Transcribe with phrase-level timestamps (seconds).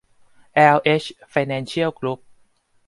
[0.53, 2.19] แอล เอช ไฟแนนซ์เชียล กรุ๊ป